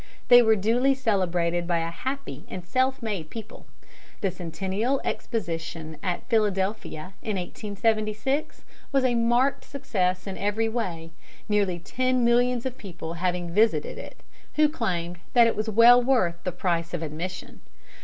[0.29, 3.67] They were duly celebrated by a happy and self made people.
[4.21, 11.11] The Centennial Exposition at Philadelphia in 1876 was a marked success in every way,
[11.47, 14.23] nearly ten millions of people having visited it,
[14.55, 17.61] who claimed that it was well worth the price of admission.